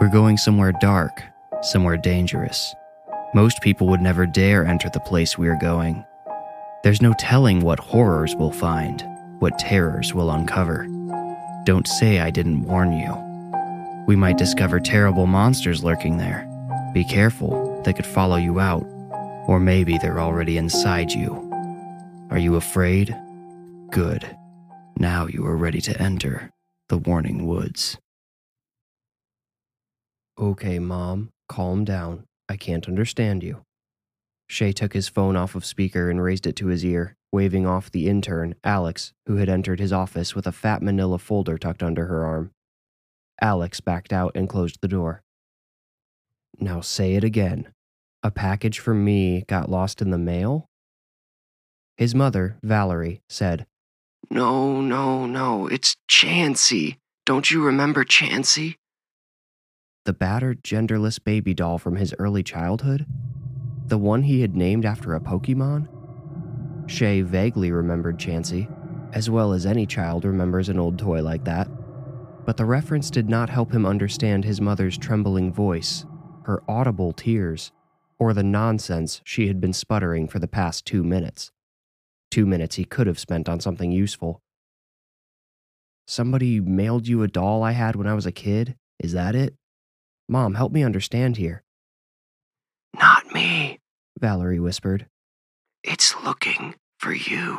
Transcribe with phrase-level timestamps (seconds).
[0.00, 1.22] We're going somewhere dark,
[1.60, 2.74] somewhere dangerous.
[3.34, 6.02] Most people would never dare enter the place we are going.
[6.82, 9.04] There's no telling what horrors we'll find,
[9.40, 10.86] what terrors we'll uncover.
[11.64, 13.14] Don't say I didn't warn you.
[14.06, 16.48] We might discover terrible monsters lurking there.
[16.94, 18.86] Be careful, they could follow you out.
[19.46, 21.46] Or maybe they're already inside you.
[22.30, 23.14] Are you afraid?
[23.90, 24.34] Good.
[24.96, 26.50] Now you are ready to enter
[26.88, 27.98] the Warning Woods.
[30.40, 32.24] Okay, Mom, calm down.
[32.48, 33.62] I can't understand you.
[34.48, 37.90] Shay took his phone off of speaker and raised it to his ear, waving off
[37.90, 42.06] the intern, Alex, who had entered his office with a fat manila folder tucked under
[42.06, 42.52] her arm.
[43.42, 45.22] Alex backed out and closed the door.
[46.58, 47.68] Now say it again.
[48.22, 50.70] A package from me got lost in the mail?
[51.98, 53.66] His mother, Valerie, said,
[54.30, 56.96] No, no, no, it's Chansey.
[57.26, 58.76] Don't you remember Chansey?
[60.06, 63.06] The battered, genderless baby doll from his early childhood?
[63.86, 65.88] The one he had named after a Pokemon?
[66.86, 68.68] Shay vaguely remembered Chansey,
[69.12, 71.68] as well as any child remembers an old toy like that.
[72.46, 76.06] But the reference did not help him understand his mother's trembling voice,
[76.44, 77.70] her audible tears,
[78.18, 81.52] or the nonsense she had been sputtering for the past two minutes.
[82.30, 84.40] Two minutes he could have spent on something useful.
[86.06, 88.76] Somebody mailed you a doll I had when I was a kid?
[88.98, 89.54] Is that it?
[90.30, 91.64] Mom, help me understand here.
[92.94, 93.80] Not me,
[94.16, 95.06] Valerie whispered.
[95.82, 97.58] it's looking for you.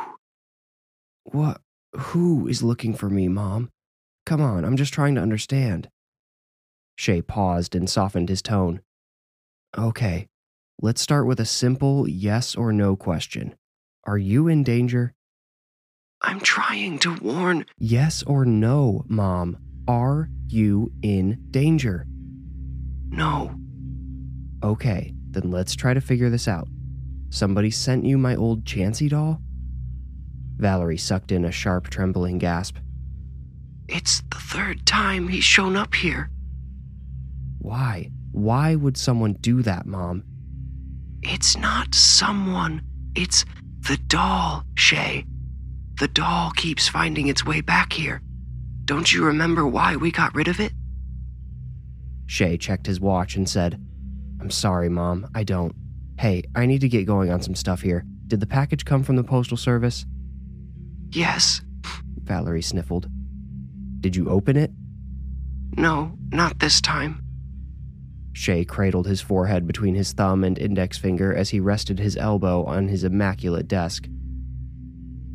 [1.24, 1.60] What?
[1.94, 3.68] Who is looking for me, Mom?
[4.24, 5.90] Come on, I'm just trying to understand.
[6.96, 8.80] Shay paused and softened his tone.
[9.76, 10.28] Okay,
[10.80, 13.54] let's start with a simple yes or no question.
[14.04, 15.12] Are you in danger?
[16.22, 17.66] I'm trying to warn.
[17.76, 19.58] Yes or no, Mom.
[19.86, 22.06] Are you in danger?
[23.12, 23.54] No,
[24.64, 26.68] Okay, then let's try to figure this out.
[27.30, 29.40] Somebody sent you my old Chansey doll?
[30.56, 32.76] Valerie sucked in a sharp, trembling gasp.
[33.88, 36.30] it's the third time he's shown up here.
[37.58, 38.10] Why?
[38.30, 40.22] Why would someone do that, Mom?
[41.22, 42.82] It's not someone,
[43.16, 43.44] it's
[43.88, 45.24] the doll, Shay.
[45.98, 48.22] The doll keeps finding its way back here.
[48.84, 50.72] Don't you remember why we got rid of it?
[52.32, 53.78] Shay checked his watch and said,
[54.40, 55.74] I'm sorry, Mom, I don't.
[56.18, 58.06] Hey, I need to get going on some stuff here.
[58.26, 60.06] Did the package come from the Postal Service?
[61.10, 61.60] Yes.
[62.22, 63.06] Valerie sniffled.
[64.00, 64.70] Did you open it?
[65.76, 67.22] No, not this time.
[68.32, 72.64] Shay cradled his forehead between his thumb and index finger as he rested his elbow
[72.64, 74.08] on his immaculate desk.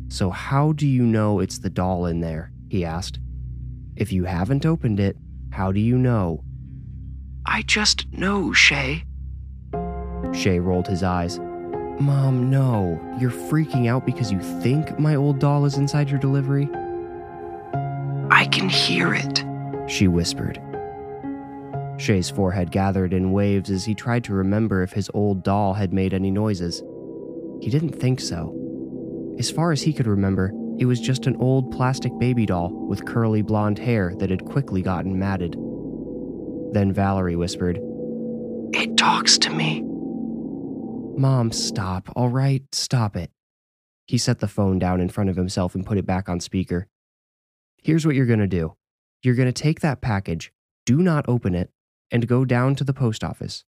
[0.08, 2.50] So, how do you know it's the doll in there?
[2.68, 3.20] he asked.
[3.94, 5.16] If you haven't opened it,
[5.52, 6.42] how do you know?
[7.50, 9.04] I just know, Shay.
[10.34, 11.38] Shay rolled his eyes.
[11.98, 13.00] Mom, no.
[13.18, 16.68] You're freaking out because you think my old doll is inside your delivery?
[18.30, 19.44] I can hear it.
[19.90, 20.60] She whispered.
[21.96, 25.94] Shay's forehead gathered in waves as he tried to remember if his old doll had
[25.94, 26.82] made any noises.
[27.62, 28.54] He didn't think so.
[29.38, 33.06] As far as he could remember, it was just an old plastic baby doll with
[33.06, 35.56] curly blonde hair that had quickly gotten matted.
[36.72, 37.78] Then Valerie whispered,
[38.72, 39.82] It talks to me.
[41.18, 42.62] Mom, stop, all right?
[42.72, 43.30] Stop it.
[44.06, 46.86] He set the phone down in front of himself and put it back on speaker.
[47.82, 48.74] Here's what you're going to do
[49.22, 50.52] you're going to take that package,
[50.86, 51.70] do not open it,
[52.10, 53.64] and go down to the post office.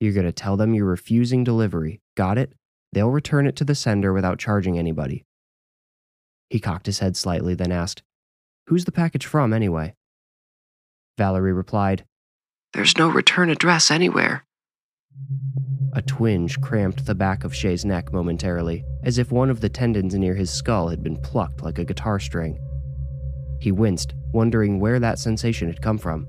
[0.00, 2.00] You're going to tell them you're refusing delivery.
[2.16, 2.52] Got it?
[2.92, 5.24] They'll return it to the sender without charging anybody.
[6.48, 8.02] He cocked his head slightly, then asked,
[8.68, 9.94] Who's the package from, anyway?
[11.18, 12.04] Valerie replied,
[12.74, 14.44] There's no return address anywhere.
[15.92, 20.12] A twinge cramped the back of Shay's neck momentarily, as if one of the tendons
[20.16, 22.58] near his skull had been plucked like a guitar string.
[23.60, 26.26] He winced, wondering where that sensation had come from.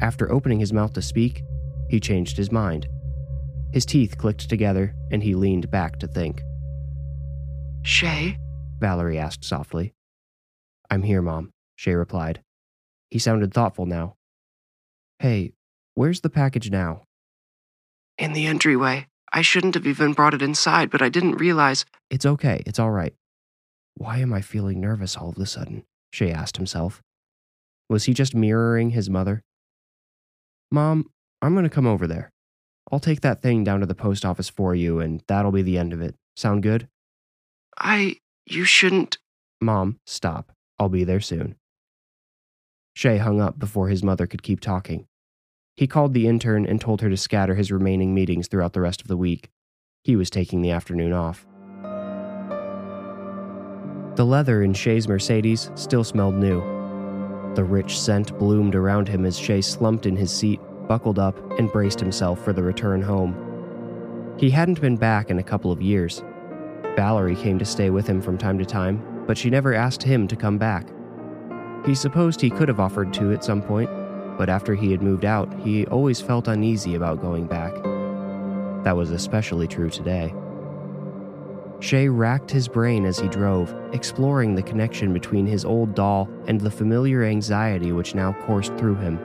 [0.00, 1.44] After opening his mouth to speak,
[1.88, 2.88] he changed his mind.
[3.72, 6.42] His teeth clicked together, and he leaned back to think.
[7.84, 8.38] Shay,
[8.80, 9.94] Valerie asked softly.
[10.90, 12.42] I'm here, Mom, Shay replied.
[13.08, 14.16] He sounded thoughtful now.
[15.20, 15.52] Hey,
[15.94, 17.02] where's the package now?
[18.18, 19.08] In the entryway.
[19.32, 21.84] I shouldn't have even brought it inside, but I didn't realize.
[22.08, 23.14] It's okay, it's all right.
[23.96, 25.84] Why am I feeling nervous all of a sudden?
[26.12, 27.02] Shay asked himself.
[27.90, 29.42] Was he just mirroring his mother?
[30.70, 31.10] Mom,
[31.42, 32.30] I'm going to come over there.
[32.92, 35.78] I'll take that thing down to the post office for you, and that'll be the
[35.78, 36.14] end of it.
[36.36, 36.88] Sound good?
[37.76, 38.16] I.
[38.46, 39.18] You shouldn't.
[39.60, 40.52] Mom, stop.
[40.78, 41.56] I'll be there soon.
[42.98, 45.06] Shay hung up before his mother could keep talking.
[45.76, 49.00] He called the intern and told her to scatter his remaining meetings throughout the rest
[49.00, 49.50] of the week.
[50.02, 51.46] He was taking the afternoon off.
[54.16, 56.60] The leather in Shay's Mercedes still smelled new.
[57.54, 60.58] The rich scent bloomed around him as Shay slumped in his seat,
[60.88, 64.34] buckled up, and braced himself for the return home.
[64.40, 66.24] He hadn't been back in a couple of years.
[66.96, 70.26] Valerie came to stay with him from time to time, but she never asked him
[70.26, 70.88] to come back.
[71.84, 73.90] He supposed he could have offered to at some point,
[74.36, 77.74] but after he had moved out, he always felt uneasy about going back.
[78.84, 80.34] That was especially true today.
[81.80, 86.60] Shay racked his brain as he drove, exploring the connection between his old doll and
[86.60, 89.18] the familiar anxiety which now coursed through him.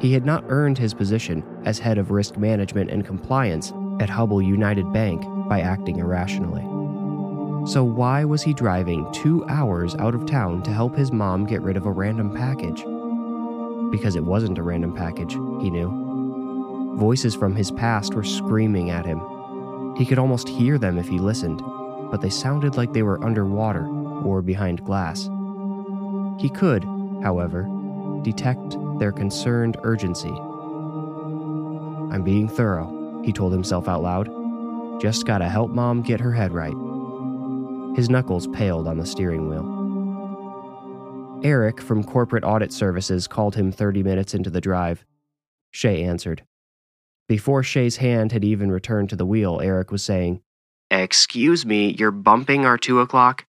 [0.00, 4.42] He had not earned his position as head of risk management and compliance at Hubble
[4.42, 6.64] United Bank by acting irrationally.
[7.66, 11.62] So, why was he driving two hours out of town to help his mom get
[11.62, 12.84] rid of a random package?
[13.90, 16.96] Because it wasn't a random package, he knew.
[16.96, 19.20] Voices from his past were screaming at him,
[19.96, 21.62] he could almost hear them if he listened,
[22.10, 23.86] but they sounded like they were underwater
[24.24, 25.28] or behind glass.
[26.40, 26.84] He could,
[27.22, 27.68] however,
[28.22, 30.32] detect their concerned urgency.
[32.10, 34.30] I'm being thorough, he told himself out loud.
[35.00, 36.74] Just gotta help Mom get her head right.
[37.94, 41.40] His knuckles paled on the steering wheel.
[41.44, 45.04] Eric from Corporate Audit Services called him 30 minutes into the drive.
[45.72, 46.44] Shay answered.
[47.28, 50.40] Before Shay's hand had even returned to the wheel, Eric was saying,
[50.90, 53.46] Excuse me, you're bumping our two o'clock?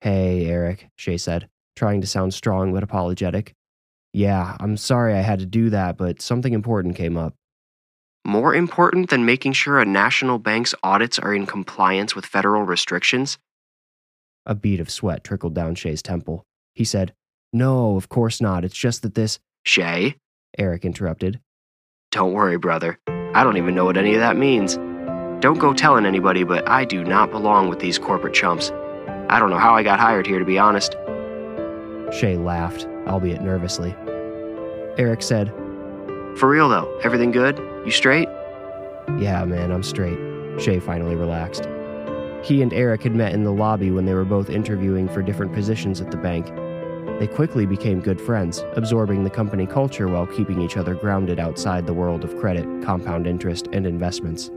[0.00, 3.54] Hey, Eric, Shay said, trying to sound strong but apologetic.
[4.12, 7.34] Yeah, I'm sorry I had to do that, but something important came up.
[8.26, 13.38] More important than making sure a national bank's audits are in compliance with federal restrictions?
[14.44, 16.42] A bead of sweat trickled down Shay's temple.
[16.74, 17.14] He said,
[17.52, 18.64] No, of course not.
[18.64, 19.38] It's just that this.
[19.64, 20.16] Shay?
[20.58, 21.38] Eric interrupted.
[22.10, 22.98] Don't worry, brother.
[23.06, 24.74] I don't even know what any of that means.
[25.40, 28.72] Don't go telling anybody, but I do not belong with these corporate chumps.
[29.28, 30.96] I don't know how I got hired here, to be honest.
[32.10, 33.94] Shay laughed, albeit nervously.
[34.98, 35.50] Eric said,
[36.36, 37.75] For real though, everything good?
[37.86, 38.28] You straight?
[39.16, 40.18] Yeah, man, I'm straight.
[40.60, 41.68] Shay finally relaxed.
[42.42, 45.54] He and Eric had met in the lobby when they were both interviewing for different
[45.54, 46.46] positions at the bank,
[47.20, 51.86] they quickly became good friends, absorbing the company culture while keeping each other grounded outside
[51.86, 54.50] the world of credit, compound interest, and investments.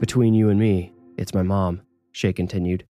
[0.00, 2.84] Between you and me, it's my mom, Shay continued.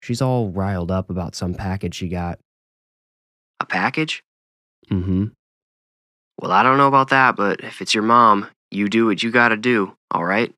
[0.00, 2.40] She's all riled up about some package she got.
[3.60, 4.24] A package?
[4.90, 5.24] Mm hmm.
[6.38, 9.30] Well, I don't know about that, but if it's your mom, you do what you
[9.30, 10.54] gotta do, all right?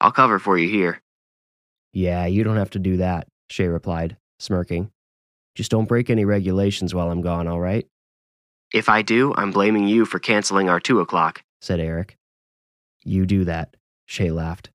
[0.00, 1.00] I'll cover for you here.
[1.92, 4.90] Yeah, you don't have to do that, Shay replied, smirking.
[5.54, 7.86] Just don't break any regulations while I'm gone, all right?
[8.72, 12.16] If I do, I'm blaming you for canceling our two o'clock, said Eric.
[13.04, 13.76] You do that,
[14.06, 14.70] Shay laughed.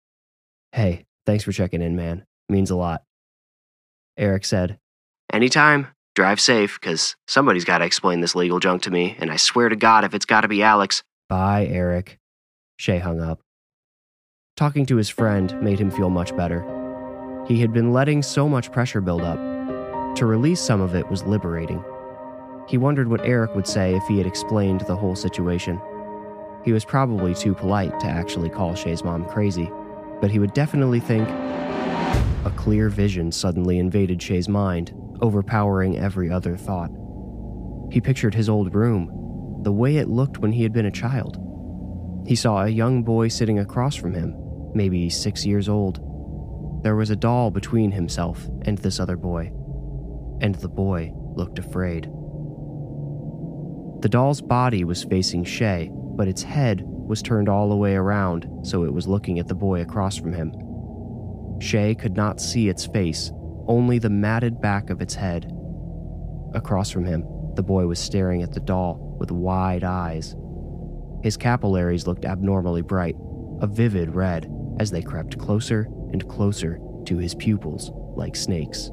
[0.71, 2.25] Hey, thanks for checking in, man.
[2.49, 3.03] Means a lot.
[4.17, 4.79] Eric said,
[5.31, 5.87] Anytime.
[6.15, 9.69] Drive safe, because somebody's got to explain this legal junk to me, and I swear
[9.69, 11.03] to God, if it's got to be Alex.
[11.29, 12.17] Bye, Eric.
[12.77, 13.41] Shay hung up.
[14.55, 16.63] Talking to his friend made him feel much better.
[17.47, 19.37] He had been letting so much pressure build up
[20.15, 21.83] to release some of it was liberating.
[22.67, 25.79] He wondered what Eric would say if he had explained the whole situation.
[26.65, 29.71] He was probably too polite to actually call Shay's mom crazy,
[30.19, 31.29] but he would definitely think.
[32.45, 34.91] A clear vision suddenly invaded Shay's mind,
[35.21, 36.89] overpowering every other thought.
[37.91, 41.37] He pictured his old room, the way it looked when he had been a child.
[42.27, 44.35] He saw a young boy sitting across from him,
[44.73, 46.03] maybe six years old.
[46.83, 49.51] There was a doll between himself and this other boy
[50.41, 52.03] and the boy looked afraid.
[54.01, 58.47] The doll's body was facing Shay, but its head was turned all the way around
[58.63, 60.53] so it was looking at the boy across from him.
[61.59, 63.31] Shay could not see its face,
[63.67, 65.51] only the matted back of its head.
[66.53, 70.35] Across from him, the boy was staring at the doll with wide eyes.
[71.23, 73.15] His capillaries looked abnormally bright,
[73.61, 78.91] a vivid red, as they crept closer and closer to his pupils like snakes.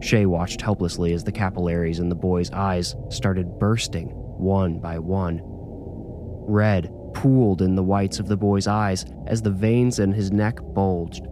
[0.00, 5.40] Shay watched helplessly as the capillaries in the boy's eyes started bursting one by one.
[5.42, 10.58] Red pooled in the whites of the boy's eyes as the veins in his neck
[10.74, 11.26] bulged.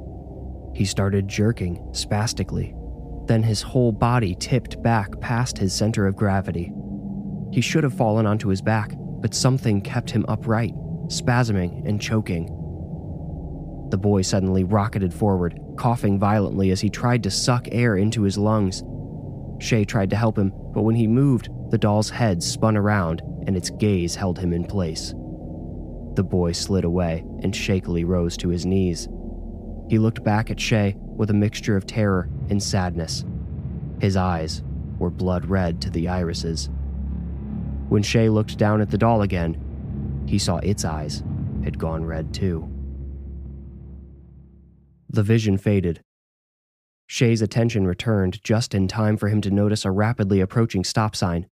[0.75, 2.75] He started jerking spastically.
[3.27, 6.73] Then his whole body tipped back past his center of gravity.
[7.53, 10.75] He should have fallen onto his back, but something kept him upright,
[11.07, 12.45] spasming and choking.
[13.89, 18.37] The boy suddenly rocketed forward, coughing violently as he tried to suck air into his
[18.37, 18.83] lungs.
[19.61, 23.57] Shay tried to help him, but when he moved, the doll's head spun around and
[23.57, 25.15] its gaze held him in place.
[26.17, 29.09] The boy slid away and shakily rose to his knees.
[29.89, 33.25] He looked back at Shay with a mixture of terror and sadness.
[34.03, 34.63] His eyes
[34.99, 36.69] were blood red to the irises.
[37.95, 41.23] When Shay looked down at the doll again, he saw its eyes
[41.63, 42.69] had gone red too.
[45.09, 46.01] The vision faded.
[47.07, 51.47] Shay's attention returned just in time for him to notice a rapidly approaching stop sign.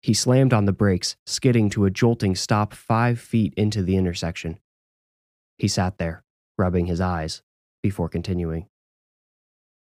[0.00, 4.60] He slammed on the brakes, skidding to a jolting stop five feet into the intersection.
[5.58, 6.22] He sat there,
[6.56, 7.42] rubbing his eyes,
[7.82, 8.68] before continuing.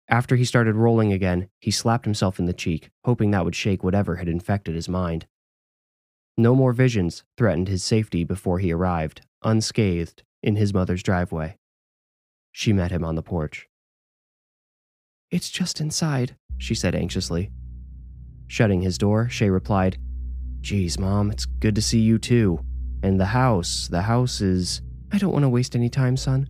[0.09, 3.85] After he started rolling again, he slapped himself in the cheek, hoping that would shake
[3.85, 5.27] whatever had infected his mind.
[6.37, 11.57] No more visions threatened his safety before he arrived, unscathed, in his mother's driveway.
[12.53, 13.69] She met him on the porch.
[15.31, 17.51] It's just inside, she said anxiously.
[18.49, 19.99] Shutting his door, Shay replied,
[20.61, 22.61] Geez, Mom, it's good to see you too.
[23.03, 24.83] And the house, the house is.
[25.13, 26.49] I don't want to waste any time, son.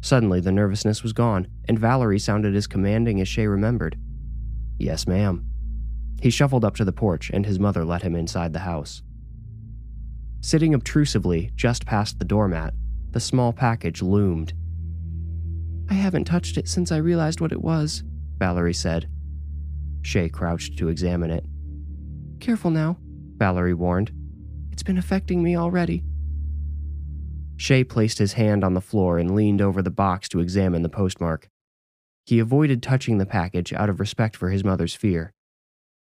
[0.00, 3.98] Suddenly, the nervousness was gone, and Valerie sounded as commanding as Shay remembered.
[4.78, 5.49] Yes, ma'am.
[6.20, 9.02] He shuffled up to the porch, and his mother let him inside the house.
[10.40, 12.74] Sitting obtrusively just past the doormat,
[13.10, 14.52] the small package loomed.
[15.90, 18.04] I haven't touched it since I realized what it was,
[18.38, 19.08] Valerie said.
[20.02, 21.44] Shay crouched to examine it.
[22.40, 22.96] Careful now,
[23.36, 24.12] Valerie warned.
[24.72, 26.04] It's been affecting me already.
[27.56, 30.88] Shay placed his hand on the floor and leaned over the box to examine the
[30.88, 31.50] postmark.
[32.24, 35.34] He avoided touching the package out of respect for his mother's fear.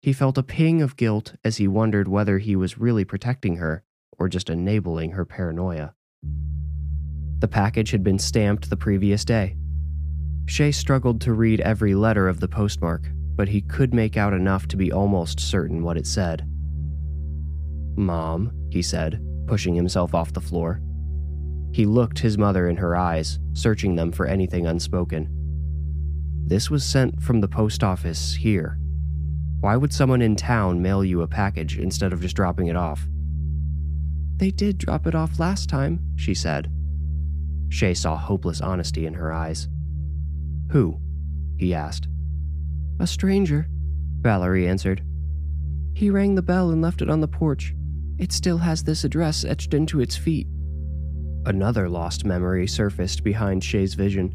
[0.08, 3.84] He felt a ping of guilt as he wondered whether he was really protecting her
[4.18, 5.96] or just enabling her paranoia.
[7.40, 9.58] The package had been stamped the previous day.
[10.46, 14.66] Shay struggled to read every letter of the postmark, but he could make out enough
[14.70, 16.48] to be almost certain what it said.
[17.98, 20.82] Mom, he said, pushing himself off the floor.
[21.74, 25.28] He looked his mother in her eyes, searching them for anything unspoken.
[26.48, 28.80] This was sent from the post office here.
[29.60, 33.08] Why would someone in town mail you a package instead of just dropping it off?
[34.38, 36.72] They did drop it off last time, she said.
[37.70, 39.68] Shay saw hopeless honesty in her eyes.
[40.72, 41.00] Who?
[41.58, 42.08] he asked.
[43.00, 43.68] A stranger,
[44.22, 45.04] Valerie answered.
[45.96, 47.74] He rang the bell and left it on the porch.
[48.20, 50.48] It still has this address etched into its feet.
[51.46, 54.34] Another lost memory surfaced behind Shay's vision,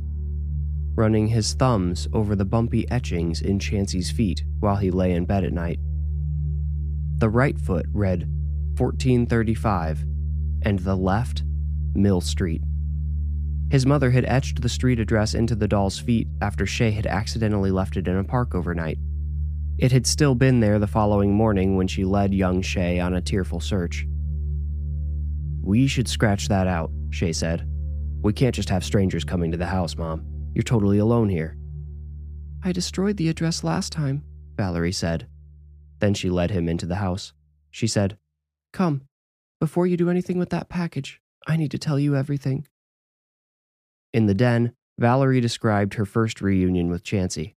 [0.94, 5.44] running his thumbs over the bumpy etchings in Chansey's feet while he lay in bed
[5.44, 5.78] at night.
[7.18, 8.28] The right foot read
[8.78, 10.04] 1435,
[10.62, 11.44] and the left,
[11.94, 12.62] Mill Street.
[13.70, 17.70] His mother had etched the street address into the doll's feet after Shay had accidentally
[17.70, 18.98] left it in a park overnight.
[19.78, 23.22] It had still been there the following morning when she led young Shay on a
[23.22, 24.06] tearful search.
[25.62, 27.66] We should scratch that out, Shay said.
[28.20, 30.31] We can't just have strangers coming to the house, Mom.
[30.54, 31.56] You're totally alone here.
[32.62, 34.22] I destroyed the address last time,
[34.56, 35.26] Valerie said.
[35.98, 37.32] Then she led him into the house.
[37.70, 38.18] She said,
[38.72, 39.02] Come,
[39.60, 42.66] before you do anything with that package, I need to tell you everything.
[44.12, 47.54] In the den, Valerie described her first reunion with Chansey.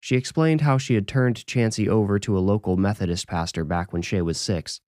[0.00, 4.02] She explained how she had turned Chansey over to a local Methodist pastor back when
[4.02, 4.80] Shay was six.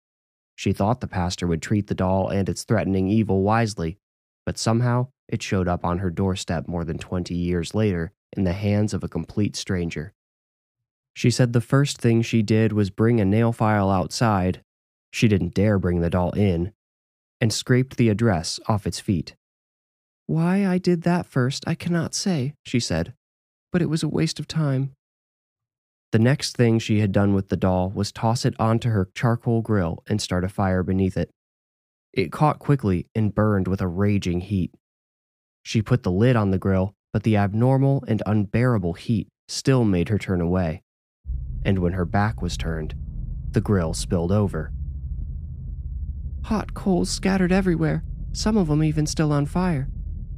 [0.54, 3.98] She thought the pastor would treat the doll and its threatening evil wisely,
[4.44, 8.52] but somehow it showed up on her doorstep more than 20 years later in the
[8.52, 10.12] hands of a complete stranger.
[11.14, 14.62] She said the first thing she did was bring a nail file outside.
[15.12, 16.72] She didn't dare bring the doll in,
[17.40, 19.34] and scraped the address off its feet.
[20.26, 23.14] Why I did that first, I cannot say, she said,
[23.72, 24.92] but it was a waste of time.
[26.12, 29.60] The next thing she had done with the doll was toss it onto her charcoal
[29.60, 31.30] grill and start a fire beneath it.
[32.12, 34.72] It caught quickly and burned with a raging heat.
[35.68, 40.08] She put the lid on the grill, but the abnormal and unbearable heat still made
[40.08, 40.82] her turn away.
[41.62, 42.94] And when her back was turned,
[43.50, 44.72] the grill spilled over.
[46.44, 49.90] Hot coals scattered everywhere, some of them even still on fire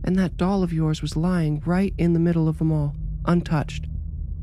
[0.05, 2.95] and that doll of yours was lying right in the middle of them all,
[3.27, 3.87] untouched.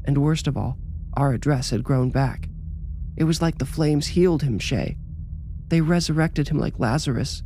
[0.05, 0.77] And worst of all,
[1.15, 2.47] our address had grown back.
[3.15, 4.97] It was like the flames healed him, Shay.
[5.69, 7.43] They resurrected him like Lazarus.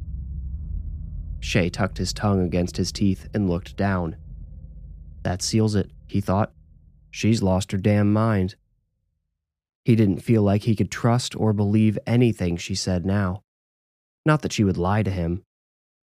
[1.42, 4.16] Shay tucked his tongue against his teeth and looked down.
[5.24, 6.54] That seals it, he thought.
[7.10, 8.56] She's lost her damn mind.
[9.84, 13.42] He didn't feel like he could trust or believe anything she said now.
[14.26, 15.44] Not that she would lie to him.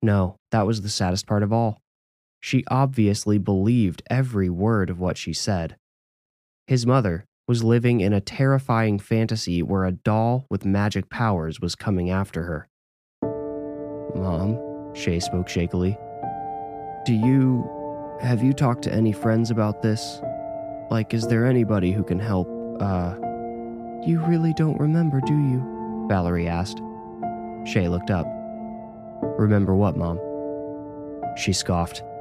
[0.02, 1.80] No, that was the saddest part of all.
[2.40, 5.76] She obviously believed every word of what she said.
[6.66, 11.74] His mother was living in a terrifying fantasy where a doll with magic powers was
[11.74, 12.68] coming after her.
[14.14, 14.58] Mom,
[14.98, 15.96] Shay spoke shakily.
[17.04, 17.64] Do you.
[18.20, 20.20] Have you talked to any friends about this?
[20.90, 22.48] Like, is there anybody who can help,
[22.80, 23.14] uh.
[24.04, 26.06] You really don't remember, do you?
[26.08, 26.80] Valerie asked.
[27.64, 28.26] Shay looked up.
[29.38, 30.18] Remember what, Mom?
[31.36, 32.02] She scoffed.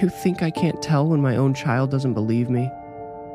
[0.00, 2.70] You think I can't tell when my own child doesn't believe me?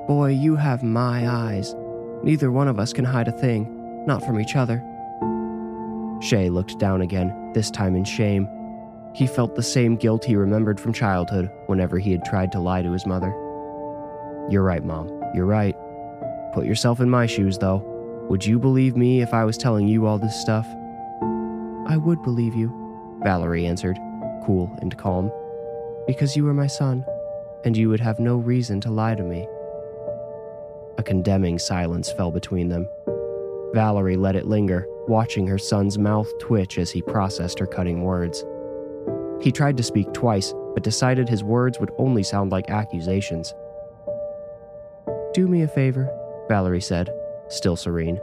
[0.07, 1.75] Boy, you have my eyes.
[2.23, 4.81] Neither one of us can hide a thing, not from each other.
[6.21, 8.47] Shay looked down again, this time in shame.
[9.17, 12.83] He felt the same guilt he remembered from childhood whenever he had tried to lie
[12.83, 13.29] to his mother.
[14.47, 15.09] You're right, Mom.
[15.33, 15.75] You're right.
[16.53, 17.77] Put yourself in my shoes, though.
[18.29, 20.67] Would you believe me if I was telling you all this stuff?
[21.87, 22.71] I would believe you,
[23.23, 23.97] Valerie answered,
[24.45, 25.31] cool and calm,
[26.05, 27.03] because you are my son,
[27.65, 29.47] and you would have no reason to lie to me.
[30.99, 32.87] A condemning silence fell between them.
[33.73, 38.45] Valerie let it linger, watching her son's mouth twitch as he processed her cutting words.
[39.41, 43.53] He tried to speak twice, but decided his words would only sound like accusations.
[45.33, 46.09] Do me a favor,
[46.47, 47.09] Valerie said,
[47.49, 48.19] still serene.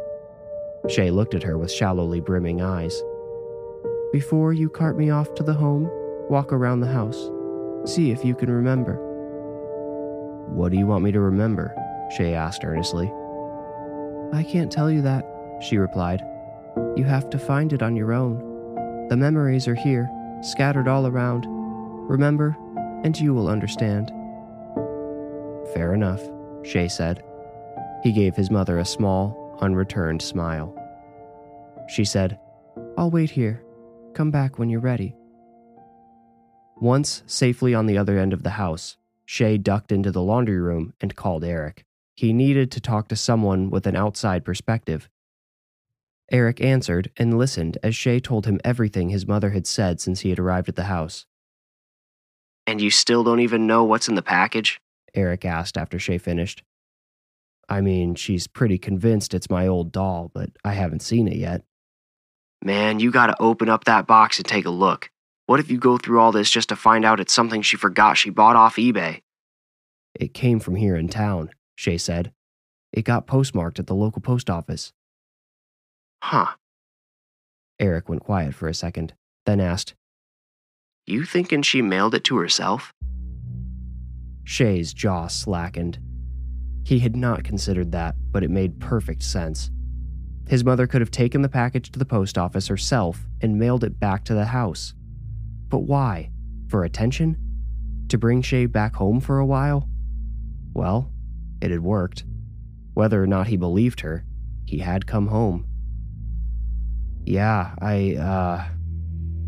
[0.89, 3.01] Shay looked at her with shallowly brimming eyes.
[4.13, 5.89] Before you cart me off to the home,
[6.29, 7.31] walk around the house.
[7.85, 8.95] See if you can remember.
[10.49, 11.75] What do you want me to remember?
[12.17, 13.07] Shay asked earnestly.
[14.33, 15.25] I can't tell you that,
[15.61, 16.23] she replied.
[16.97, 19.09] You have to find it on your own.
[19.09, 20.09] The memories are here,
[20.45, 21.47] scattered all around.
[22.09, 22.57] Remember,
[23.03, 24.09] and you will understand.
[25.73, 26.23] Fair enough,
[26.63, 27.25] Shay said.
[28.03, 30.75] He gave his mother a small, unreturned smile.
[31.89, 32.39] She said,
[32.97, 33.63] I'll wait here.
[34.15, 35.17] Come back when you're ready.
[36.77, 40.93] Once safely on the other end of the house, Shay ducked into the laundry room
[41.01, 41.85] and called Eric.
[42.15, 45.09] He needed to talk to someone with an outside perspective.
[46.31, 50.31] Eric answered and listened as Shay told him everything his mother had said since he
[50.31, 51.27] had arrived at the house.
[52.67, 54.81] And you still don't even know what's in the package?
[55.15, 56.63] Eric asked after Shay finished.
[57.69, 61.63] I mean, she's pretty convinced it's my old doll, but I haven't seen it yet.
[62.63, 65.11] Man, you gotta open up that box and take a look.
[65.47, 68.17] What if you go through all this just to find out it's something she forgot
[68.17, 69.21] she bought off eBay?
[70.15, 72.33] It came from here in town, Shay said.
[72.93, 74.93] It got postmarked at the local post office.
[76.29, 76.55] Huh.
[77.79, 79.13] Eric went quiet for a second,
[79.45, 79.95] then asked,
[81.07, 82.95] You thinking she mailed it to herself?
[84.43, 85.99] Shay's jaw slackened.
[86.87, 89.71] He had not considered that, but it made perfect sense.
[90.49, 94.01] His mother could have taken the package to the post office herself and mailed it
[94.01, 94.95] back to the house.
[95.69, 96.31] But why?
[96.69, 97.37] For attention?
[98.09, 99.91] To bring Shay back home for a while?
[100.73, 101.13] Well,
[101.61, 102.25] it had worked.
[102.95, 104.25] Whether or not he believed her,
[104.65, 105.67] he had come home.
[107.25, 108.65] Yeah, I, uh,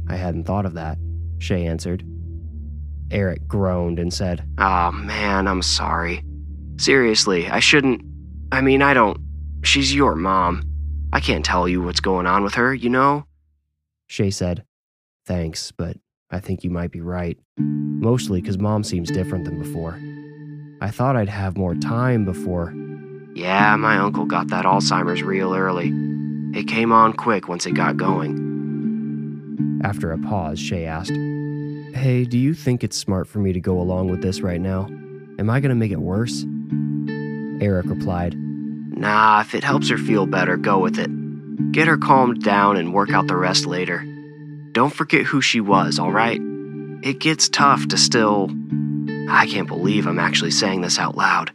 [0.09, 0.99] I hadn't thought of that,
[1.39, 2.05] Shay answered.
[3.11, 6.25] Eric groaned and said, Oh man, I'm sorry.
[6.79, 8.03] Seriously, I shouldn't.
[8.53, 9.21] I mean, I don't.
[9.63, 10.63] She's your mom.
[11.13, 13.27] I can't tell you what's going on with her, you know?
[14.09, 14.65] Shay said,
[15.27, 15.97] Thanks, but
[16.31, 17.39] I think you might be right.
[17.59, 19.99] Mostly because mom seems different than before.
[20.81, 22.75] I thought I'd have more time before.
[23.35, 25.93] Yeah, my uncle got that Alzheimer's real early.
[26.55, 29.81] It came on quick once it got going.
[29.85, 31.13] After a pause, Shay asked,
[31.97, 34.87] Hey, do you think it's smart for me to go along with this right now?
[35.39, 36.45] Am I going to make it worse?
[37.61, 41.11] Eric replied, Nah, if it helps her feel better, go with it.
[41.73, 44.05] Get her calmed down and work out the rest later.
[44.73, 46.41] Don't forget who she was, alright?
[47.03, 48.51] It gets tough to still.
[49.29, 51.53] I can't believe I'm actually saying this out loud.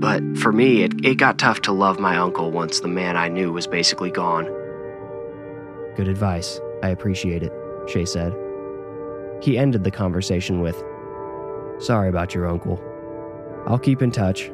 [0.00, 3.28] But for me, it, it got tough to love my uncle once the man I
[3.28, 4.46] knew was basically gone.
[5.94, 6.58] Good advice.
[6.82, 7.52] I appreciate it,
[7.86, 8.34] Shay said.
[9.42, 10.82] He ended the conversation with,
[11.78, 12.82] Sorry about your uncle.
[13.66, 14.50] I'll keep in touch.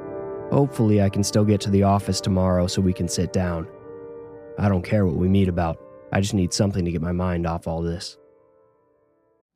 [0.50, 3.68] Hopefully, I can still get to the office tomorrow so we can sit down.
[4.59, 5.80] I don't care what we meet about.
[6.12, 8.18] I just need something to get my mind off all this.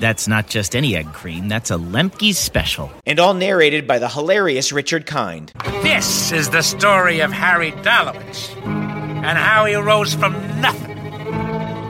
[0.00, 2.90] That's not just any egg cream, that's a Lemke's special.
[3.06, 5.52] and all narrated by the hilarious Richard Kind.
[5.82, 10.96] This is the story of Harry Dalowitz and how he rose from nothing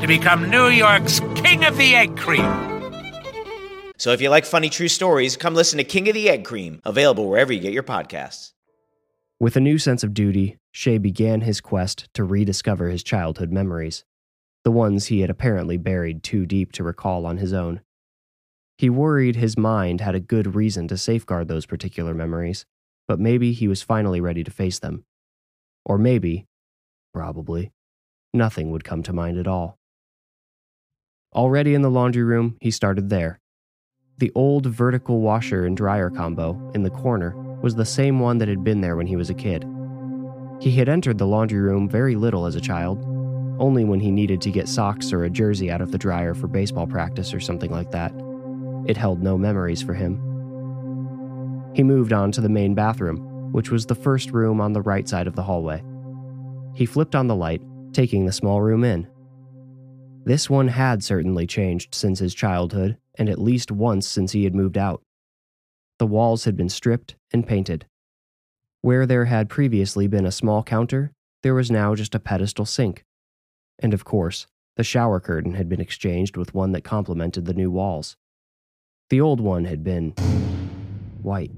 [0.00, 2.46] to become New York's King of the Egg Cream.
[3.98, 6.80] So if you like funny true stories, come listen to King of the Egg Cream,
[6.84, 8.52] available wherever you get your podcasts.
[9.40, 14.04] With a new sense of duty, Shay began his quest to rediscover his childhood memories,
[14.64, 17.80] the ones he had apparently buried too deep to recall on his own.
[18.78, 22.64] He worried his mind had a good reason to safeguard those particular memories,
[23.08, 25.04] but maybe he was finally ready to face them.
[25.84, 26.46] Or maybe,
[27.12, 27.72] probably,
[28.32, 29.78] nothing would come to mind at all.
[31.34, 33.40] Already in the laundry room, he started there.
[34.18, 38.48] The old vertical washer and dryer combo in the corner was the same one that
[38.48, 39.66] had been there when he was a kid.
[40.60, 43.04] He had entered the laundry room very little as a child,
[43.58, 46.46] only when he needed to get socks or a jersey out of the dryer for
[46.46, 48.12] baseball practice or something like that.
[48.86, 50.16] It held no memories for him.
[51.74, 55.08] He moved on to the main bathroom, which was the first room on the right
[55.08, 55.82] side of the hallway.
[56.74, 57.62] He flipped on the light,
[57.92, 59.08] taking the small room in.
[60.24, 64.54] This one had certainly changed since his childhood, and at least once since he had
[64.54, 65.02] moved out.
[65.98, 67.86] The walls had been stripped and painted.
[68.80, 71.12] Where there had previously been a small counter,
[71.42, 73.04] there was now just a pedestal sink.
[73.78, 77.70] And of course, the shower curtain had been exchanged with one that complemented the new
[77.70, 78.16] walls.
[79.10, 80.10] The old one had been
[81.22, 81.50] white,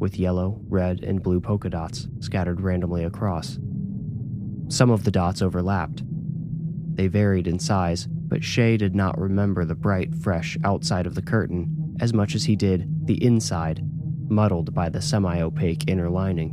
[0.00, 3.60] with yellow, red, and blue polka dots scattered randomly across.
[4.66, 6.02] Some of the dots overlapped.
[6.96, 11.22] They varied in size, but Shay did not remember the bright, fresh outside of the
[11.22, 13.80] curtain as much as he did the inside,
[14.28, 16.52] muddled by the semi opaque inner lining.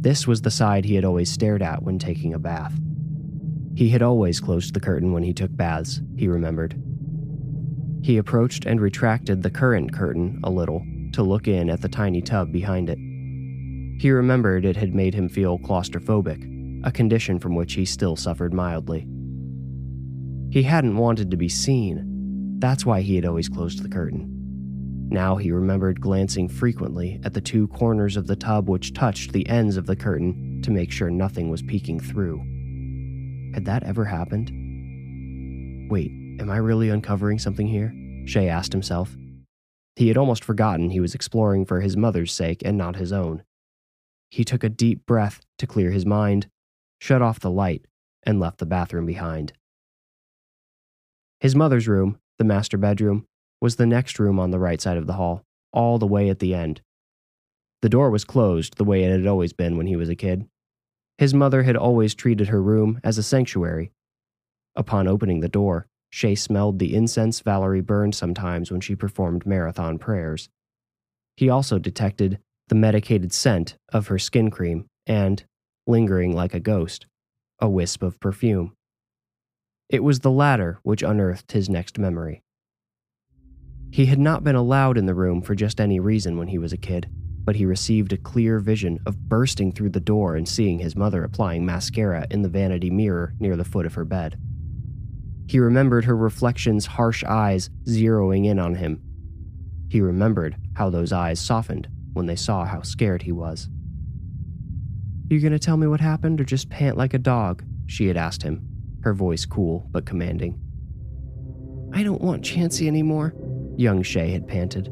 [0.00, 2.78] This was the side he had always stared at when taking a bath.
[3.74, 6.80] He had always closed the curtain when he took baths, he remembered.
[8.02, 12.20] He approached and retracted the current curtain a little to look in at the tiny
[12.20, 12.98] tub behind it.
[14.00, 18.52] He remembered it had made him feel claustrophobic, a condition from which he still suffered
[18.52, 19.06] mildly.
[20.50, 22.58] He hadn't wanted to be seen.
[22.58, 25.08] That's why he had always closed the curtain.
[25.08, 29.48] Now he remembered glancing frequently at the two corners of the tub which touched the
[29.48, 32.38] ends of the curtain to make sure nothing was peeking through.
[33.54, 34.50] Had that ever happened?
[35.90, 37.94] Wait, am I really uncovering something here?
[38.26, 39.16] Shay asked himself.
[39.96, 43.42] He had almost forgotten he was exploring for his mother's sake and not his own.
[44.30, 46.48] He took a deep breath to clear his mind,
[47.00, 47.86] shut off the light,
[48.22, 49.52] and left the bathroom behind.
[51.40, 53.26] His mother's room, the master bedroom,
[53.60, 56.38] was the next room on the right side of the hall, all the way at
[56.38, 56.80] the end.
[57.82, 60.46] The door was closed the way it had always been when he was a kid.
[61.18, 63.90] His mother had always treated her room as a sanctuary.
[64.74, 69.98] Upon opening the door, Shay smelled the incense Valerie burned sometimes when she performed marathon
[69.98, 70.50] prayers.
[71.36, 75.42] He also detected the medicated scent of her skin cream and,
[75.86, 77.06] lingering like a ghost,
[77.60, 78.74] a wisp of perfume.
[79.88, 82.42] It was the latter which unearthed his next memory.
[83.90, 86.74] He had not been allowed in the room for just any reason when he was
[86.74, 87.08] a kid,
[87.44, 91.24] but he received a clear vision of bursting through the door and seeing his mother
[91.24, 94.38] applying mascara in the vanity mirror near the foot of her bed.
[95.46, 99.02] He remembered her reflection's harsh eyes zeroing in on him.
[99.88, 103.68] He remembered how those eyes softened when they saw how scared he was.
[105.28, 107.64] You gonna tell me what happened or just pant like a dog?
[107.86, 108.66] She had asked him,
[109.02, 110.58] her voice cool but commanding.
[111.92, 113.34] I don't want Chansey anymore,
[113.76, 114.86] young Shay had panted.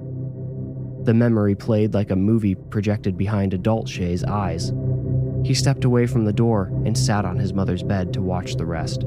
[1.05, 4.73] The memory played like a movie projected behind adult Shay's eyes.
[5.45, 8.67] He stepped away from the door and sat on his mother's bed to watch the
[8.67, 9.05] rest.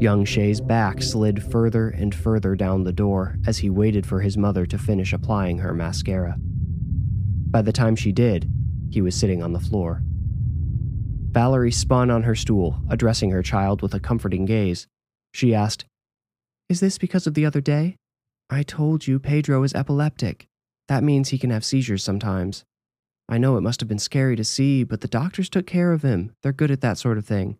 [0.00, 4.38] Young Shay's back slid further and further down the door as he waited for his
[4.38, 6.36] mother to finish applying her mascara.
[6.38, 8.50] By the time she did,
[8.90, 10.00] he was sitting on the floor.
[11.32, 14.88] Valerie spun on her stool, addressing her child with a comforting gaze.
[15.34, 15.84] She asked,
[16.70, 17.96] Is this because of the other day?
[18.48, 20.48] I told you Pedro is epileptic.
[20.88, 22.64] That means he can have seizures sometimes.
[23.28, 26.00] I know it must have been scary to see, but the doctors took care of
[26.00, 26.32] him.
[26.42, 27.58] They're good at that sort of thing.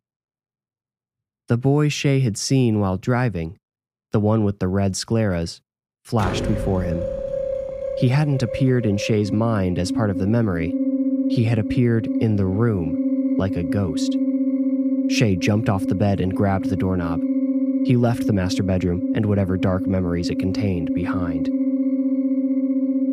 [1.51, 3.59] The boy Shay had seen while driving,
[4.13, 5.61] the one with the red scleras,
[6.05, 7.03] flashed before him.
[7.99, 10.73] He hadn't appeared in Shay's mind as part of the memory,
[11.29, 14.17] he had appeared in the room like a ghost.
[15.09, 17.21] Shay jumped off the bed and grabbed the doorknob.
[17.85, 21.49] He left the master bedroom and whatever dark memories it contained behind.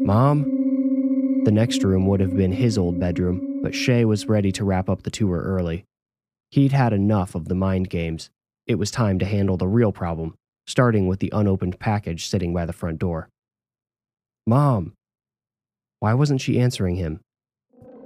[0.05, 1.41] Mom?
[1.43, 4.89] The next room would have been his old bedroom, but Shay was ready to wrap
[4.91, 5.85] up the tour early.
[6.49, 8.29] He'd had enough of the mind games.
[8.65, 12.65] It was time to handle the real problem, starting with the unopened package sitting by
[12.65, 13.29] the front door.
[14.45, 14.93] Mom!
[15.99, 17.19] Why wasn't she answering him?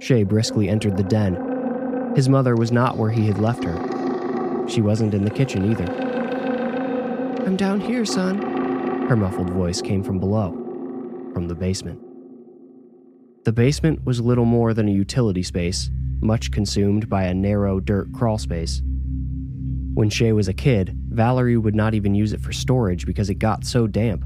[0.00, 2.12] Shay briskly entered the den.
[2.16, 4.68] His mother was not where he had left her.
[4.68, 5.86] She wasn't in the kitchen either.
[7.46, 8.40] I'm down here, son.
[9.08, 10.50] Her muffled voice came from below,
[11.32, 12.00] from the basement.
[13.44, 15.90] The basement was little more than a utility space,
[16.22, 18.80] much consumed by a narrow dirt crawlspace.
[19.94, 23.34] When Shay was a kid, Valerie would not even use it for storage because it
[23.34, 24.24] got so damp.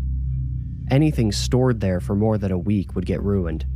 [0.90, 3.66] Anything stored there for more than a week would get ruined.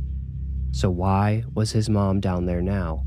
[0.71, 3.03] So, why was his mom down there now?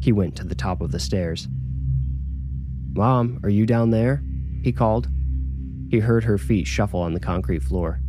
[0.00, 1.46] He went to the top of the stairs.
[2.92, 4.24] Mom, are you down there?
[4.62, 5.08] He called.
[5.90, 8.00] He heard her feet shuffle on the concrete floor.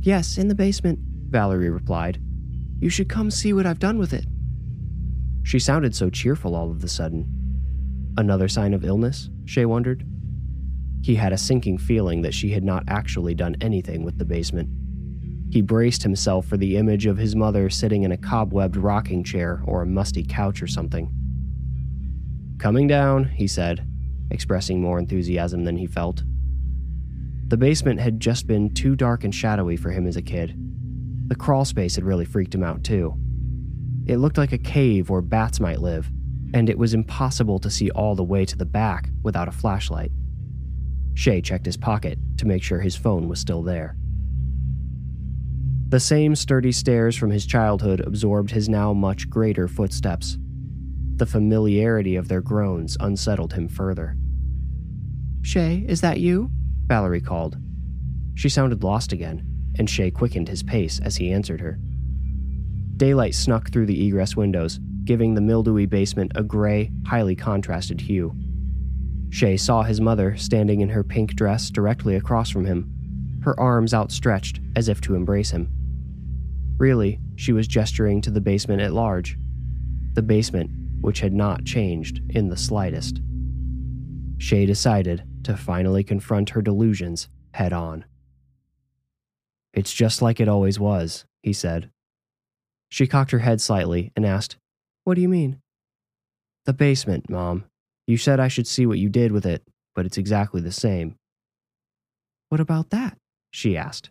[0.00, 0.98] Yes, in the basement,
[1.30, 2.20] Valerie replied.
[2.80, 4.26] You should come see what I've done with it.
[5.48, 7.26] She sounded so cheerful all of a sudden.
[8.18, 9.30] Another sign of illness?
[9.46, 10.04] Shay wondered.
[11.00, 14.68] He had a sinking feeling that she had not actually done anything with the basement.
[15.50, 19.62] He braced himself for the image of his mother sitting in a cobwebbed rocking chair
[19.64, 21.10] or a musty couch or something.
[22.58, 23.88] Coming down, he said,
[24.30, 26.24] expressing more enthusiasm than he felt.
[27.46, 30.54] The basement had just been too dark and shadowy for him as a kid.
[31.28, 33.18] The crawl space had really freaked him out, too.
[34.08, 36.10] It looked like a cave where bats might live,
[36.54, 40.10] and it was impossible to see all the way to the back without a flashlight.
[41.12, 43.96] Shay checked his pocket to make sure his phone was still there.
[45.90, 50.38] The same sturdy stairs from his childhood absorbed his now much greater footsteps.
[51.16, 54.16] The familiarity of their groans unsettled him further.
[55.42, 56.50] Shay, is that you?
[56.86, 57.58] Valerie called.
[58.34, 59.46] She sounded lost again,
[59.78, 61.78] and Shay quickened his pace as he answered her.
[62.98, 68.34] Daylight snuck through the egress windows, giving the mildewy basement a gray, highly contrasted hue.
[69.30, 73.94] Shay saw his mother standing in her pink dress directly across from him, her arms
[73.94, 75.70] outstretched as if to embrace him.
[76.76, 79.38] Really, she was gesturing to the basement at large.
[80.14, 83.20] The basement, which had not changed in the slightest.
[84.38, 88.04] Shay decided to finally confront her delusions head on.
[89.72, 91.92] It's just like it always was, he said.
[92.88, 94.56] She cocked her head slightly and asked,
[95.04, 95.60] What do you mean?
[96.64, 97.64] The basement, Mom.
[98.06, 99.62] You said I should see what you did with it,
[99.94, 101.16] but it's exactly the same.
[102.48, 103.18] What about that?
[103.50, 104.10] she asked.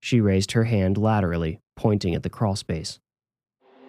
[0.00, 2.98] She raised her hand laterally, pointing at the crawlspace.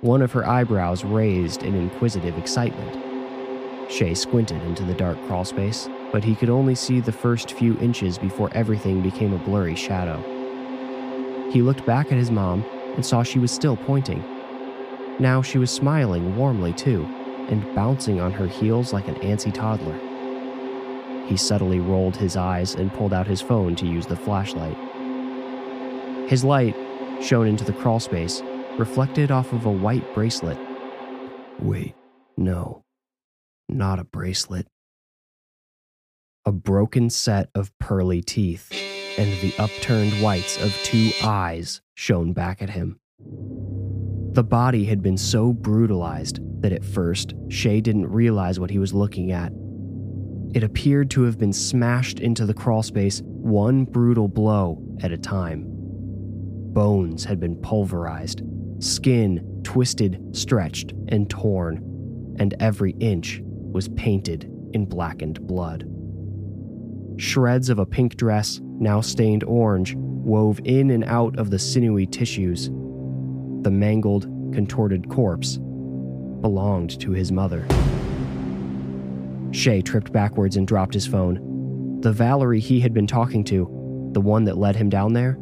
[0.02, 3.92] One of her eyebrows raised in inquisitive excitement.
[3.92, 8.18] Shay squinted into the dark crawlspace, but he could only see the first few inches
[8.18, 10.22] before everything became a blurry shadow.
[11.52, 12.64] He looked back at his mom
[12.96, 14.24] and saw she was still pointing.
[15.20, 17.06] Now she was smiling warmly too,
[17.50, 20.00] and bouncing on her heels like an antsy toddler.
[21.28, 24.78] He subtly rolled his eyes and pulled out his phone to use the flashlight.
[26.28, 26.76] His light
[27.22, 28.42] shone into the crawlspace,
[28.78, 30.58] reflected off of a white bracelet.
[31.60, 31.96] Wait,
[32.38, 32.84] no,
[33.70, 34.68] not a bracelet.
[36.46, 38.70] A broken set of pearly teeth,
[39.18, 43.00] and the upturned whites of two eyes shone back at him.
[44.34, 48.94] The body had been so brutalized that at first Shay didn't realize what he was
[48.94, 49.52] looking at.
[50.56, 55.66] It appeared to have been smashed into the crawlspace one brutal blow at a time.
[55.68, 58.42] Bones had been pulverized,
[58.80, 65.88] skin twisted, stretched, and torn, and every inch was painted in blackened blood.
[67.18, 72.06] Shreds of a pink dress, now stained orange, wove in and out of the sinewy
[72.06, 72.68] tissues.
[73.64, 75.58] The mangled, contorted corpse
[76.42, 77.66] belonged to his mother.
[79.52, 82.02] Shay tripped backwards and dropped his phone.
[82.02, 85.38] The Valerie he had been talking to, the one that led him down there,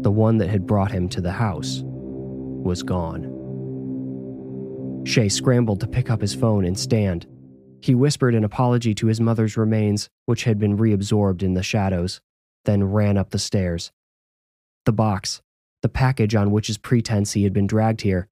[0.00, 3.28] the one that had brought him to the house, was gone.
[5.04, 7.26] Shay scrambled to pick up his phone and stand.
[7.80, 12.20] He whispered an apology to his mother's remains, which had been reabsorbed in the shadows,
[12.64, 13.92] then ran up the stairs.
[14.84, 15.42] The box,
[15.82, 18.28] the package on which's pretense he had been dragged here,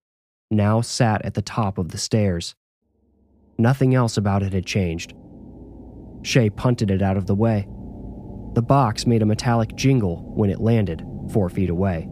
[0.50, 2.54] now sat at the top of the stairs.
[3.58, 5.14] Nothing else about it had changed.
[6.22, 7.66] Shay punted it out of the way.
[8.54, 12.08] The box made a metallic jingle when it landed, four feet away.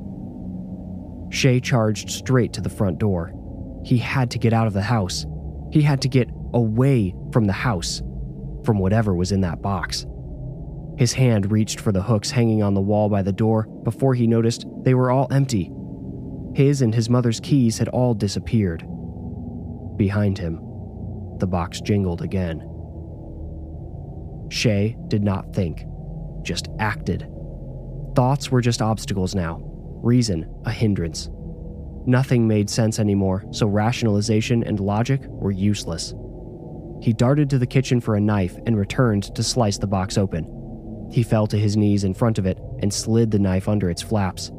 [1.31, 3.33] Shay charged straight to the front door.
[3.85, 5.26] He had to get out of the house.
[5.72, 8.02] He had to get away from the house,
[8.64, 10.07] from whatever was in that box.
[10.99, 14.27] His hand reached for the hooks hanging on the wall by the door before he
[14.27, 15.71] noticed they were all empty.
[16.57, 18.81] His and his mother's keys had all disappeared.
[19.97, 20.57] Behind him,
[21.39, 22.69] the box jingled again.
[24.51, 25.85] Shay did not think,
[26.43, 27.31] just acted.
[28.17, 29.61] Thoughts were just obstacles now,
[30.03, 31.31] reason a hindrance.
[32.07, 36.13] Nothing made sense anymore, so rationalization and logic were useless.
[37.01, 40.58] He darted to the kitchen for a knife and returned to slice the box open.
[41.11, 44.03] He fell to his knees in front of it and slid the knife under its
[44.03, 44.51] flaps.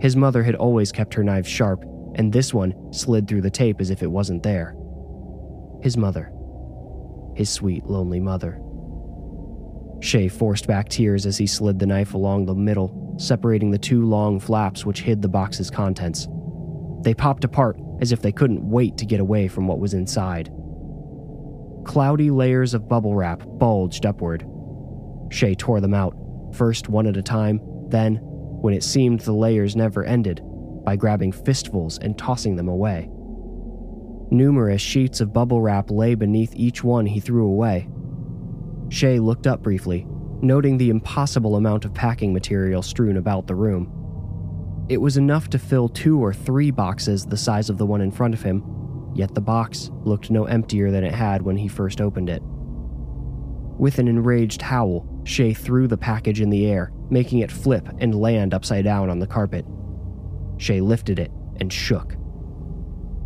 [0.00, 3.80] His mother had always kept her knives sharp, and this one slid through the tape
[3.80, 4.76] as if it wasn't there.
[5.82, 6.32] His mother.
[7.34, 8.60] His sweet, lonely mother.
[10.00, 14.06] Shay forced back tears as he slid the knife along the middle, separating the two
[14.06, 16.28] long flaps which hid the box's contents.
[17.02, 20.50] They popped apart as if they couldn't wait to get away from what was inside.
[21.84, 24.46] Cloudy layers of bubble wrap bulged upward.
[25.30, 26.16] Shay tore them out,
[26.54, 30.40] first one at a time, then, when it seemed the layers never ended,
[30.84, 33.08] by grabbing fistfuls and tossing them away.
[34.30, 37.88] Numerous sheets of bubble wrap lay beneath each one he threw away.
[38.88, 40.06] Shay looked up briefly,
[40.42, 43.92] noting the impossible amount of packing material strewn about the room.
[44.88, 48.12] It was enough to fill two or three boxes the size of the one in
[48.12, 48.62] front of him,
[49.14, 52.42] yet the box looked no emptier than it had when he first opened it.
[53.78, 58.14] With an enraged howl, Shay threw the package in the air, making it flip and
[58.14, 59.66] land upside down on the carpet.
[60.56, 62.14] Shay lifted it and shook.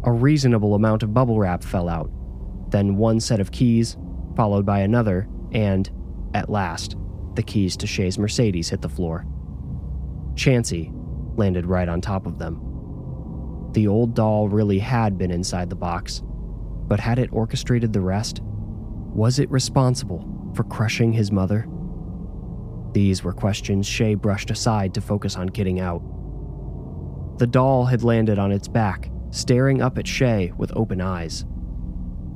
[0.05, 2.11] A reasonable amount of bubble wrap fell out,
[2.71, 3.99] then one set of keys,
[4.35, 5.91] followed by another, and,
[6.33, 6.97] at last,
[7.35, 9.27] the keys to Shay's Mercedes hit the floor.
[10.35, 10.91] Chansey
[11.37, 12.63] landed right on top of them.
[13.73, 18.41] The old doll really had been inside the box, but had it orchestrated the rest?
[18.43, 21.69] Was it responsible for crushing his mother?
[22.93, 26.03] These were questions Shay brushed aside to focus on getting out.
[27.39, 31.45] The doll had landed on its back, staring up at Shay with open eyes.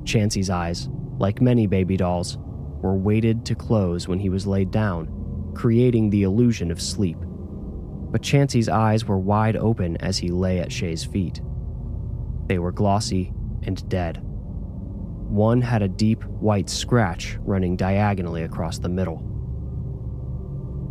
[0.04, 0.88] Chansey's eyes,
[1.18, 2.38] like many baby dolls,
[2.80, 7.18] were weighted to close when he was laid down, creating the illusion of sleep.
[7.20, 11.40] But Chansey's eyes were wide open as he lay at Shay's feet.
[12.46, 13.32] They were glossy
[13.64, 14.20] and dead.
[14.22, 19.33] One had a deep white scratch running diagonally across the middle.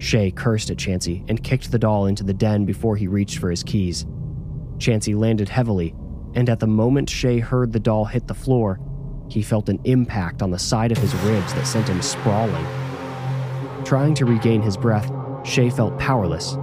[0.04, 3.50] Shay cursed at Chansey and kicked the doll into the den before he reached for
[3.50, 4.06] his keys.
[4.78, 5.96] Chansey landed heavily,
[6.34, 8.82] and at the moment Shay heard the doll hit the floor,
[9.30, 12.66] he felt an impact on the side of his ribs that sent him sprawling.
[13.86, 15.10] Trying to regain his breath,
[15.46, 16.58] Shay felt powerless,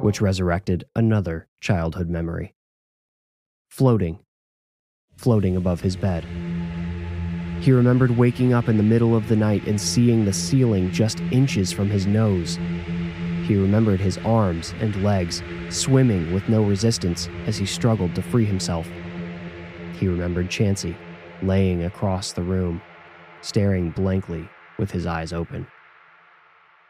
[0.00, 2.54] which resurrected another childhood memory.
[3.68, 4.20] Floating.
[5.18, 6.24] Floating above his bed.
[7.60, 11.20] He remembered waking up in the middle of the night and seeing the ceiling just
[11.32, 12.58] inches from his nose.
[13.44, 18.44] He remembered his arms and legs swimming with no resistance as he struggled to free
[18.44, 18.88] himself.
[19.94, 20.96] He remembered Chansey
[21.42, 22.82] laying across the room,
[23.40, 25.66] staring blankly with his eyes open.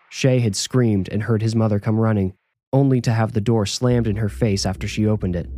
[0.09, 2.35] Shay had screamed and heard his mother come running,
[2.72, 5.48] only to have the door slammed in her face after she opened it.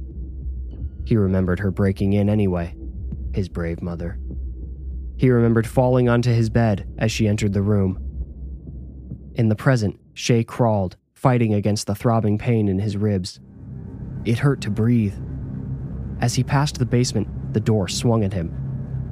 [1.04, 2.74] He remembered her breaking in anyway,
[3.32, 4.18] his brave mother.
[5.18, 7.98] He remembered falling onto his bed as she entered the room.
[9.34, 13.40] In the present, Shay crawled, fighting against the throbbing pain in his ribs.
[14.24, 15.14] It hurt to breathe.
[16.20, 18.54] As he passed the basement, the door swung at him.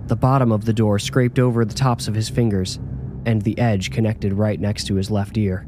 [0.07, 2.79] The bottom of the door scraped over the tops of his fingers,
[3.25, 5.67] and the edge connected right next to his left ear.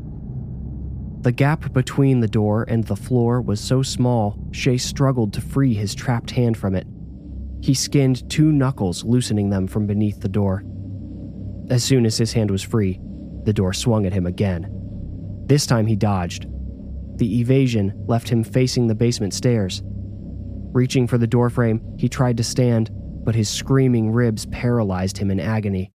[1.23, 5.75] The gap between the door and the floor was so small, Shay struggled to free
[5.75, 6.87] his trapped hand from it.
[7.61, 10.65] He skinned two knuckles, loosening them from beneath the door.
[11.71, 13.01] As soon as his hand was free,
[13.45, 14.71] the door swung at him again.
[15.47, 16.47] This time he dodged.
[17.17, 19.83] The evasion left him facing the basement stairs.
[20.73, 22.91] Reaching for the doorframe, he tried to stand,
[23.25, 25.93] but his screaming ribs paralyzed him in agony.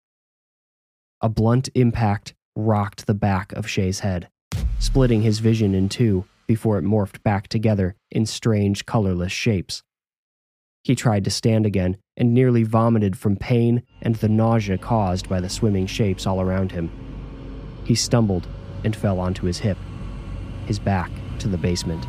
[1.22, 4.28] A blunt impact rocked the back of Shay's head,
[4.80, 9.84] splitting his vision in two before it morphed back together in strange, colorless shapes.
[10.84, 15.40] He tried to stand again and nearly vomited from pain and the nausea caused by
[15.40, 16.92] the swimming shapes all around him.
[17.86, 18.48] He stumbled
[18.84, 19.78] and fell onto his hip,
[20.66, 21.10] his back
[21.40, 22.06] to the basement.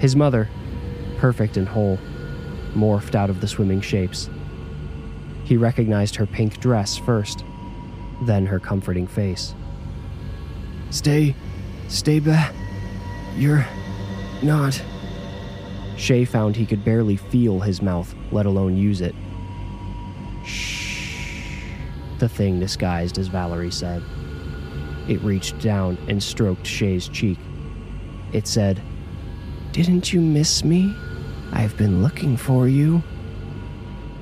[0.00, 0.50] His mother,
[1.16, 1.98] perfect and whole,
[2.74, 4.28] morphed out of the swimming shapes.
[5.44, 7.42] He recognized her pink dress first,
[8.26, 9.54] then her comforting face.
[10.90, 11.34] Stay,
[11.88, 12.54] stay back.
[13.36, 13.66] You're
[14.42, 14.82] not.
[15.96, 19.14] Shay found he could barely feel his mouth, let alone use it.
[20.44, 21.68] Shh,
[22.18, 24.02] the thing disguised as Valerie said.
[25.08, 27.38] It reached down and stroked Shay's cheek.
[28.32, 28.82] It said,
[29.72, 30.94] Didn't you miss me?
[31.52, 33.02] I've been looking for you.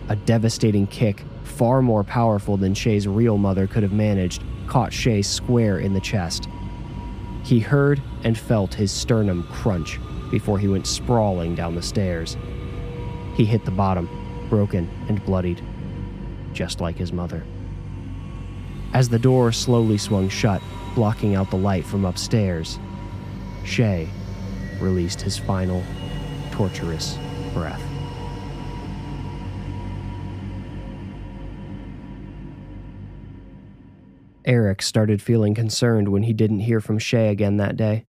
[0.09, 5.23] A devastating kick, far more powerful than Shay's real mother could have managed, caught Shay
[5.23, 6.49] square in the chest.
[7.45, 9.99] He heard and felt his sternum crunch
[10.33, 12.37] before he went sprawling down the stairs.
[13.37, 14.09] He hit the bottom,
[14.49, 15.63] broken and bloodied,
[16.53, 17.45] just like his mother.
[18.93, 20.61] As the door slowly swung shut,
[20.95, 22.79] blocking out the light from upstairs,
[23.65, 24.09] Shay
[24.81, 25.83] released his final,
[26.51, 27.17] torturous
[27.55, 27.83] breath.
[34.45, 38.07] Eric started feeling concerned when he didn't hear from Shay again that day.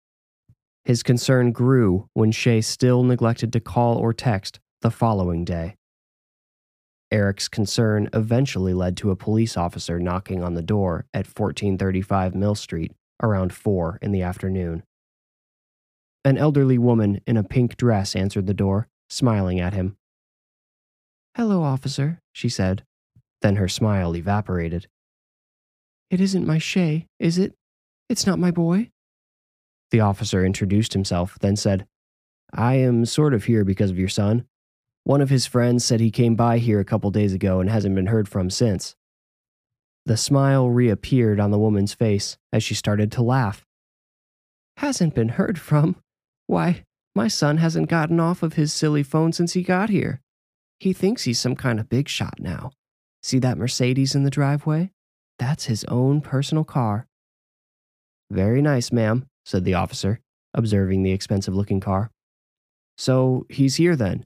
[0.86, 5.76] His concern grew when Shay still neglected to call or text the following day.
[7.12, 12.56] Eric's concern eventually led to a police officer knocking on the door at 1435 Mill
[12.56, 14.84] Street around 4 in the afternoon.
[16.24, 19.98] An elderly woman in a pink dress answered the door, smiling at him.
[21.36, 22.84] Hello, officer, she said.
[23.42, 24.88] Then her smile evaporated.
[26.12, 27.54] It isn't my Shay, is it?
[28.10, 28.92] It's not my boy?
[29.92, 31.88] The officer introduced himself, then said,
[32.54, 34.46] I am sort of here because of your son.
[35.04, 37.96] One of his friends said he came by here a couple days ago and hasn't
[37.96, 38.96] been heard from since.
[40.06, 43.66] The smile reappeared on the woman's face as she started to laugh.
[44.78, 45.96] Hasn't been heard from?
[46.48, 46.84] Why,
[47.16, 50.22] my son hasn't gotten off of his silly phone since he got here.
[50.80, 52.72] He thinks he's some kind of big shot now.
[53.22, 54.92] See that Mercedes in the driveway?
[55.38, 57.08] That's his own personal car.
[58.32, 60.20] Very nice, ma'am, said the officer,
[60.54, 62.12] observing the expensive looking car.
[62.98, 64.26] So he's here then.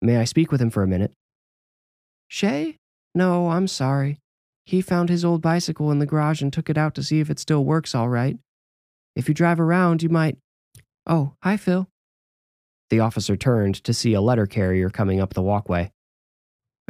[0.00, 1.12] May I speak with him for a minute?
[2.28, 2.78] Shay?
[3.14, 4.20] No, I'm sorry.
[4.64, 7.28] He found his old bicycle in the garage and took it out to see if
[7.28, 8.38] it still works all right.
[9.14, 10.38] If you drive around, you might.
[11.06, 11.86] Oh, hi, Phil.
[12.88, 15.92] The officer turned to see a letter carrier coming up the walkway.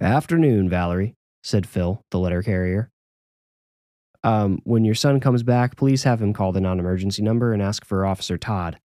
[0.01, 2.91] Afternoon, Valerie, said Phil, the letter carrier.
[4.25, 7.63] Um, when your son comes back, please have him call the non emergency number and
[7.63, 8.79] ask for Officer Todd.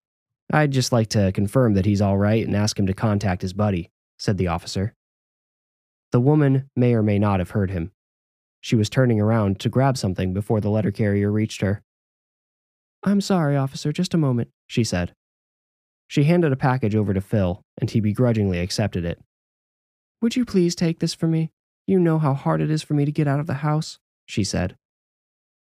[0.51, 3.53] I'd just like to confirm that he's all right and ask him to contact his
[3.53, 4.93] buddy, said the officer.
[6.11, 7.91] The woman may or may not have heard him.
[8.59, 11.81] She was turning around to grab something before the letter carrier reached her.
[13.03, 15.13] I'm sorry, officer, just a moment, she said.
[16.07, 19.21] She handed a package over to Phil, and he begrudgingly accepted it.
[20.21, 21.51] Would you please take this for me?
[21.87, 24.43] You know how hard it is for me to get out of the house, she
[24.43, 24.75] said.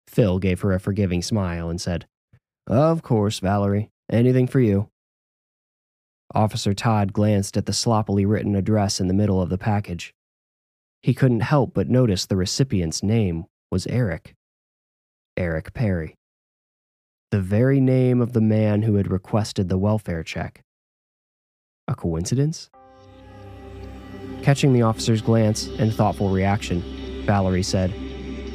[0.08, 2.06] Phil gave her a forgiving smile and said,
[2.66, 3.90] Of course, Valerie.
[4.10, 4.88] Anything for you.
[6.34, 10.14] Officer Todd glanced at the sloppily written address in the middle of the package.
[11.02, 14.34] He couldn't help but notice the recipient's name was Eric.
[15.36, 16.14] Eric Perry.
[17.30, 20.62] The very name of the man who had requested the welfare check.
[21.86, 22.70] A coincidence?
[24.42, 26.82] Catching the officer's glance and thoughtful reaction,
[27.26, 27.92] Valerie said,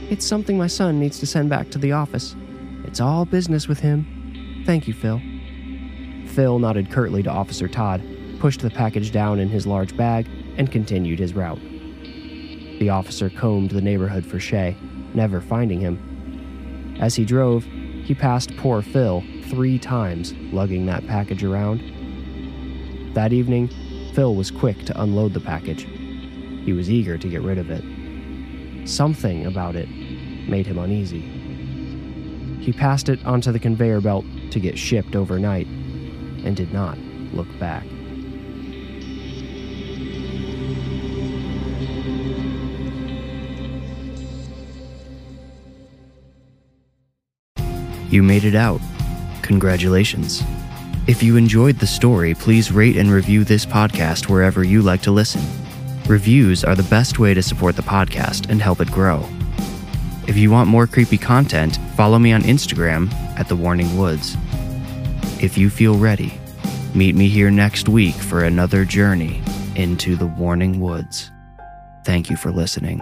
[0.09, 2.35] it's something my son needs to send back to the office.
[2.85, 4.63] It's all business with him.
[4.65, 5.21] Thank you, Phil.
[6.27, 8.03] Phil nodded curtly to Officer Todd,
[8.39, 10.27] pushed the package down in his large bag,
[10.57, 11.59] and continued his route.
[12.79, 14.75] The officer combed the neighborhood for Shay,
[15.13, 16.97] never finding him.
[16.99, 21.79] As he drove, he passed poor Phil three times, lugging that package around.
[23.13, 23.69] That evening,
[24.13, 25.83] Phil was quick to unload the package.
[26.65, 27.83] He was eager to get rid of it.
[28.85, 29.89] Something about it
[30.47, 31.21] made him uneasy.
[32.59, 36.97] He passed it onto the conveyor belt to get shipped overnight and did not
[37.33, 37.85] look back.
[48.09, 48.79] You made it out.
[49.41, 50.43] Congratulations.
[51.07, 55.11] If you enjoyed the story, please rate and review this podcast wherever you like to
[55.11, 55.41] listen.
[56.07, 59.25] Reviews are the best way to support the podcast and help it grow.
[60.27, 64.35] If you want more creepy content, follow me on Instagram at The Warning Woods.
[65.41, 66.33] If you feel ready,
[66.93, 69.41] meet me here next week for another journey
[69.75, 71.31] into the Warning Woods.
[72.03, 73.01] Thank you for listening.